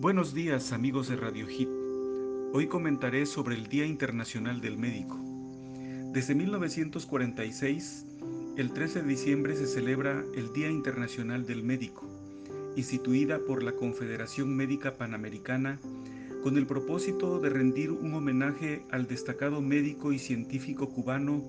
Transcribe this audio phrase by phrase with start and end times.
[0.00, 1.68] Buenos días amigos de Radio Hit.
[2.52, 5.18] Hoy comentaré sobre el Día Internacional del Médico.
[6.12, 8.06] Desde 1946,
[8.56, 12.06] el 13 de diciembre se celebra el Día Internacional del Médico,
[12.76, 15.80] instituida por la Confederación Médica Panamericana
[16.44, 21.42] con el propósito de rendir un homenaje al destacado médico y científico cubano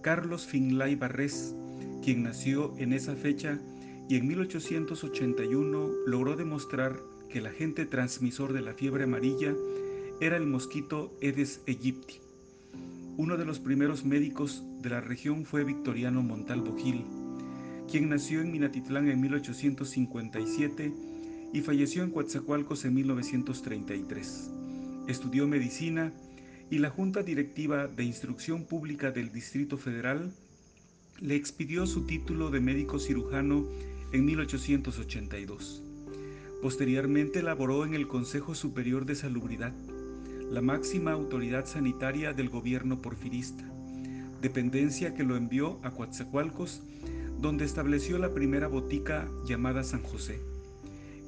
[0.00, 1.54] Carlos Finlay Barrés,
[2.02, 3.60] quien nació en esa fecha
[4.08, 9.56] y en 1881 logró demostrar que el agente transmisor de la fiebre amarilla
[10.20, 12.20] era el mosquito Aedes aegypti.
[13.16, 17.04] Uno de los primeros médicos de la región fue Victoriano Montalvo Gil,
[17.90, 20.94] quien nació en Minatitlán en 1857
[21.52, 24.52] y falleció en Coatzacoalcos en 1933.
[25.08, 26.12] Estudió medicina
[26.70, 30.32] y la Junta Directiva de Instrucción Pública del Distrito Federal
[31.20, 33.66] le expidió su título de médico cirujano
[34.12, 35.82] en 1882.
[36.64, 39.74] Posteriormente laboró en el Consejo Superior de Salubridad,
[40.50, 43.70] la máxima autoridad sanitaria del gobierno porfirista,
[44.40, 46.80] dependencia que lo envió a Coatzacoalcos,
[47.38, 50.40] donde estableció la primera botica llamada San José.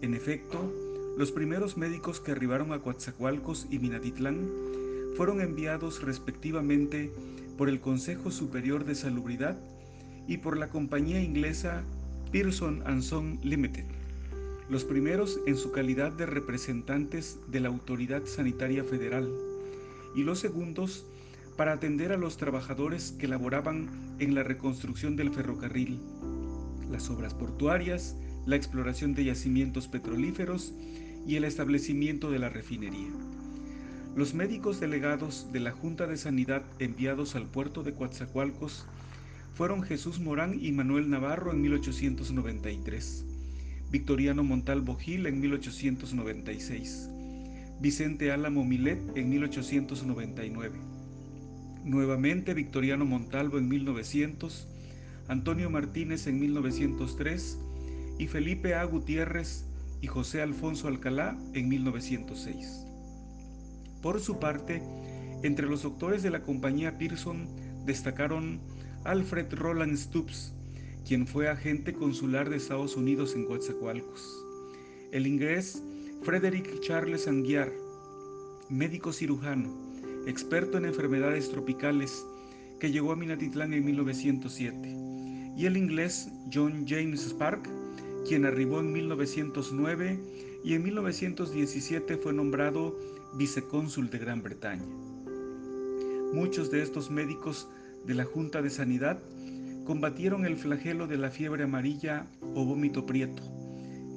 [0.00, 0.72] En efecto,
[1.18, 4.48] los primeros médicos que arribaron a Coatzacoalcos y Minatitlán
[5.18, 7.12] fueron enviados respectivamente
[7.58, 9.58] por el Consejo Superior de Salubridad
[10.26, 11.84] y por la compañía inglesa
[12.32, 13.84] Pearson Son Limited,
[14.68, 19.30] los primeros en su calidad de representantes de la Autoridad Sanitaria Federal
[20.14, 21.06] y los segundos
[21.56, 26.00] para atender a los trabajadores que laboraban en la reconstrucción del ferrocarril,
[26.90, 30.74] las obras portuarias, la exploración de yacimientos petrolíferos
[31.26, 33.10] y el establecimiento de la refinería.
[34.16, 38.86] Los médicos delegados de la Junta de Sanidad enviados al puerto de Coatzacoalcos
[39.54, 43.24] fueron Jesús Morán y Manuel Navarro en 1893,
[43.96, 47.08] Victoriano Montalvo Gil en 1896,
[47.80, 50.78] Vicente Álamo Milet en 1899,
[51.82, 54.68] nuevamente Victoriano Montalvo en 1900,
[55.28, 57.58] Antonio Martínez en 1903
[58.18, 58.84] y Felipe A.
[58.84, 59.64] Gutiérrez
[60.02, 62.84] y José Alfonso Alcalá en 1906.
[64.02, 64.82] Por su parte,
[65.42, 67.48] entre los doctores de la compañía Pearson
[67.86, 68.60] destacaron
[69.04, 70.52] Alfred Roland Stubbs,
[71.06, 74.44] quien fue agente consular de Estados Unidos en Coatzacoalcos.
[75.12, 75.80] El inglés
[76.22, 77.72] Frederick Charles Anguiar,
[78.68, 79.72] médico cirujano,
[80.26, 82.26] experto en enfermedades tropicales,
[82.80, 84.96] que llegó a Minatitlán en 1907.
[85.56, 87.70] Y el inglés John James Spark,
[88.26, 90.18] quien arribó en 1909
[90.64, 92.98] y en 1917 fue nombrado
[93.34, 94.84] vicecónsul de Gran Bretaña.
[96.32, 97.68] Muchos de estos médicos
[98.04, 99.22] de la Junta de Sanidad
[99.86, 103.42] combatieron el flagelo de la fiebre amarilla o vómito prieto,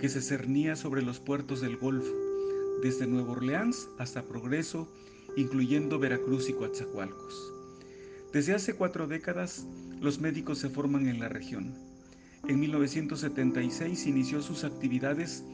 [0.00, 2.14] que se cernía sobre los puertos del Golfo,
[2.82, 4.90] desde Nueva Orleans hasta Progreso,
[5.36, 7.52] incluyendo Veracruz y Coatzacoalcos.
[8.32, 9.66] Desde hace cuatro décadas,
[10.00, 11.74] los médicos se forman en la región.
[12.48, 15.44] En 1976 inició sus actividades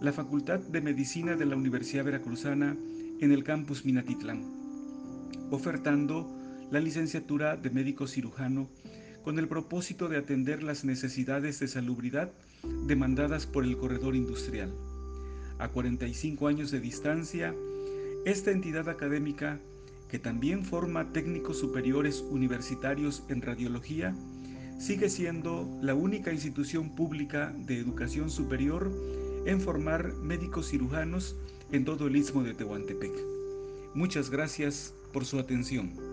[0.00, 2.76] la Facultad de Medicina de la Universidad Veracruzana
[3.20, 4.42] en el campus Minatitlán,
[5.52, 6.28] ofertando
[6.72, 8.68] la licenciatura de médico cirujano
[9.22, 12.32] con el propósito de atender las necesidades de salubridad
[12.86, 14.72] demandadas por el corredor industrial.
[15.58, 17.54] A 45 años de distancia,
[18.24, 19.60] esta entidad académica,
[20.08, 24.14] que también forma técnicos superiores universitarios en radiología,
[24.78, 28.90] sigue siendo la única institución pública de educación superior
[29.46, 31.36] en formar médicos cirujanos
[31.70, 33.12] en todo el istmo de Tehuantepec.
[33.94, 36.11] Muchas gracias por su atención.